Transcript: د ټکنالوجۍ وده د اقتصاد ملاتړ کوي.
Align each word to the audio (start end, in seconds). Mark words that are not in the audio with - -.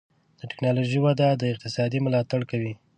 د 0.39 0.41
ټکنالوجۍ 0.51 0.99
وده 1.05 1.27
د 1.35 1.43
اقتصاد 1.53 1.91
ملاتړ 2.05 2.41
کوي. 2.51 2.73